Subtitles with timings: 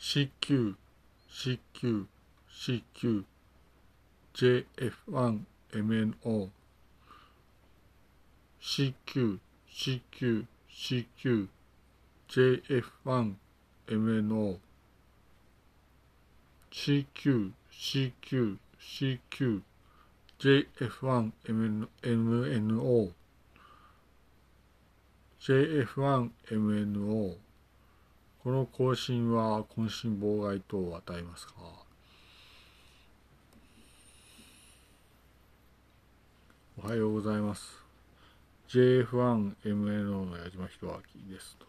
[0.00, 0.76] CQ、
[1.28, 2.06] CQ、
[2.48, 3.24] CQ、
[4.34, 6.50] JF1MNO、
[8.62, 11.48] CQ、CQ、CQ、
[12.28, 14.60] JF1MNO、
[16.70, 19.62] CQ、CQ、CQ、
[20.38, 23.12] JF1MNO、
[25.42, 27.38] JF1MNO、
[28.48, 31.52] この更新は渾身妨害等を与えますか？
[36.82, 37.84] おはようございます。
[38.70, 40.98] JF1MNO の矢島弘
[41.28, 41.66] 明ですと。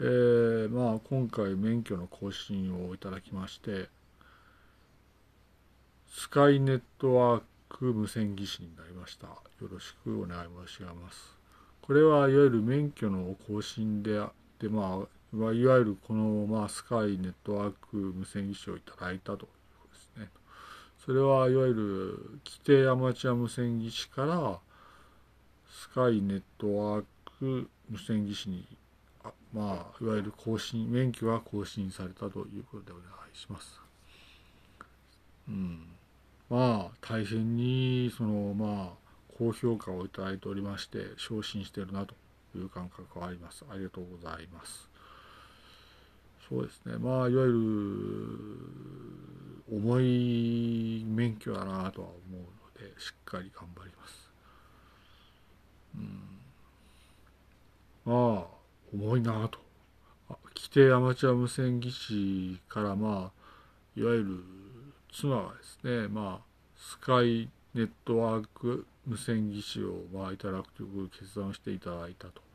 [0.00, 3.90] えー、まあ今回免許の更新をいただきまして、
[6.08, 9.26] スカイネットワーク無線技師になりました。
[9.26, 9.34] よ
[9.70, 11.36] ろしくお願い申し上げます。
[11.82, 19.46] これはいわゆる免許の更新であって、まあ、まあいわゆるこの、まあ、スカイネットワーク無線技師をいただいたというこ
[19.88, 20.28] とですね。
[21.04, 24.58] それはいわゆる規定アマチュア無線技師から
[25.70, 27.04] スカイネットワー
[27.38, 28.66] ク無線技師に
[29.24, 33.80] あまあいわゆる更新免許が更新されたということでお願いします。
[35.48, 35.86] うん、
[36.48, 42.14] まあ大変にそのまあ高評価をいただいておりまして昇進してるなと
[42.54, 43.64] いう感覚はあります。
[43.70, 44.89] ありがとうございます。
[46.50, 47.52] そうですねまあいわゆる
[49.72, 54.28] 重い免許だなとは思うのでしっかり頑張ります。
[55.94, 56.40] うん、
[58.04, 58.46] まあ
[58.92, 59.60] 重いなと
[60.56, 64.44] 規定アマチュア無線技師からまあいわゆる
[65.12, 66.44] 妻がですねまあ
[66.76, 72.49] スカイネットワーク無線技師をまあいただくという決断をしていただいたと。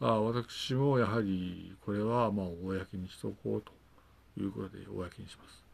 [0.00, 3.72] あ私もやはりこれはまあ公にしとこうと
[4.40, 5.64] いうことで公にします。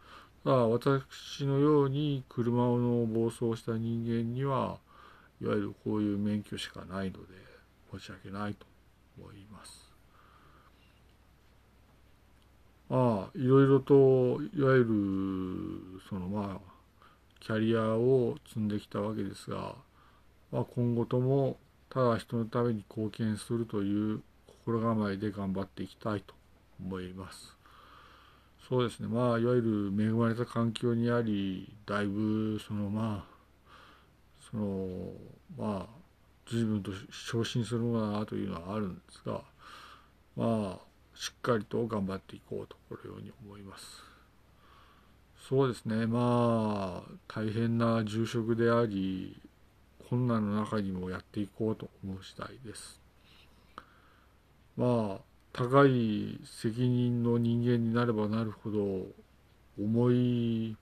[0.44, 4.78] あ私のように車の暴走した人間には
[5.40, 7.34] いわゆるこういう免許しかないので
[7.92, 8.66] 申し訳ないと
[9.18, 9.92] 思います。
[12.88, 13.94] まあいろいろと
[14.54, 14.84] いわゆ
[15.94, 16.76] るそのまあ
[17.40, 19.76] キャリアを積んできたわけですが、
[20.50, 21.58] まあ、今後とも
[21.90, 24.22] ただ人のために貢献するという
[24.64, 26.34] 心構えで頑張っていきたいと
[26.80, 27.56] 思います。
[28.68, 33.36] そうですねまあいわゆる恵まれた環境にありだいぶそのまあ
[34.50, 35.12] その
[35.56, 35.96] まあ
[36.48, 39.42] 随分と昇進するものかなというのはあるんですが
[40.36, 44.02] まあしっかりと頑張っていこうとこのように思います。
[45.48, 49.40] そうですねまあ大変な住職であり
[50.08, 53.00] 困難の中にもやっていこうと思う次第です。
[54.76, 55.20] まあ
[55.52, 59.06] 高い責任の人間になればなるほど
[59.82, 60.76] 重い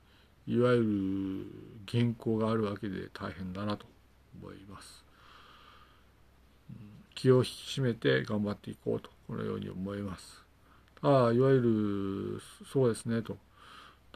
[0.46, 1.46] いわゆ
[1.86, 3.86] る原稿があるわけで大変だなと
[4.42, 5.04] 思います。
[7.14, 10.42] 気を引き締めて頑張っていこうとこのように思います。
[11.00, 13.38] ああいわゆるそうですねと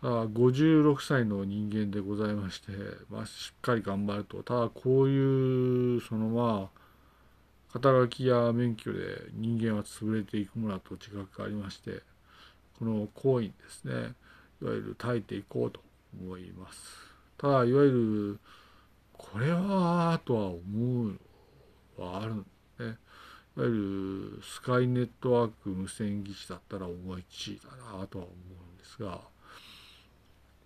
[0.00, 2.72] ただ56歳の人間でございまして、
[3.10, 4.42] まあ、しっかり頑張ると。
[4.44, 8.98] ただこういうそのまあ肩書きや免許で
[9.32, 12.00] 人間は潰れていくものだと自覚がありまして
[12.78, 14.14] この行為にですね。
[14.60, 15.80] いわゆる耐えていこうと
[16.20, 16.80] 思います。
[17.36, 18.40] ただいわゆる
[19.16, 20.58] これはとは思
[21.04, 21.18] う
[21.98, 22.46] のはあるん
[22.78, 22.96] でね。
[23.56, 28.34] いわゆるスカイネットワーク無線技師だったら思い地位だなとは思
[28.70, 29.20] うんですが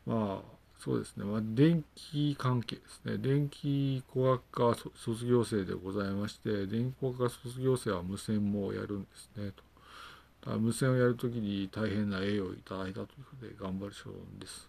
[0.07, 3.17] まあそうですね、まあ、電気関係ですね。
[3.19, 9.53] 電気工学科卒業生でございまして電気工学科卒業生は無線もやるんですね。
[9.53, 10.51] と。
[10.51, 14.69] だ無線をやるときに大変な栄誉をいただいたということで頑張る所存です。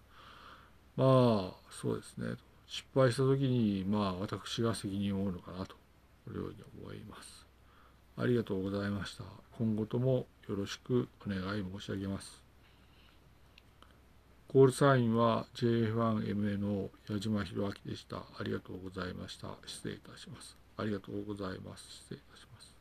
[0.96, 2.36] まあそうですね。
[2.68, 5.76] 失敗したときにまあ私が責任を負うのかなと
[6.26, 7.48] このように思います。
[8.18, 9.24] ありがとうございました。
[9.58, 12.43] 今後ともよろしくお願い申し上げます。
[14.54, 18.18] コールサインは JF1MNO 矢島弘明でした。
[18.18, 19.48] ありがとうございました。
[19.66, 20.56] 失礼いたします。
[20.78, 21.84] ありがとうございます。
[21.90, 22.73] 失礼いたします。